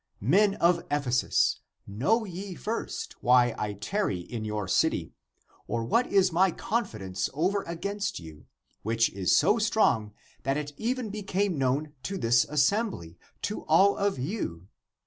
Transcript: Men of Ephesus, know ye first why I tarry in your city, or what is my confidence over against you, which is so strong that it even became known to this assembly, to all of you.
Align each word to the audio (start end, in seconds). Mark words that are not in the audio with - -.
Men 0.23 0.55
of 0.55 0.83
Ephesus, 0.89 1.59
know 1.85 2.25
ye 2.25 2.55
first 2.55 3.21
why 3.21 3.53
I 3.55 3.73
tarry 3.73 4.21
in 4.21 4.43
your 4.43 4.67
city, 4.67 5.13
or 5.67 5.83
what 5.85 6.07
is 6.07 6.31
my 6.31 6.49
confidence 6.49 7.29
over 7.35 7.61
against 7.67 8.19
you, 8.19 8.47
which 8.81 9.11
is 9.11 9.37
so 9.37 9.59
strong 9.59 10.15
that 10.41 10.57
it 10.57 10.73
even 10.75 11.11
became 11.11 11.55
known 11.55 11.93
to 12.01 12.17
this 12.17 12.45
assembly, 12.45 13.19
to 13.43 13.61
all 13.65 13.95
of 13.95 14.17
you. 14.17 14.69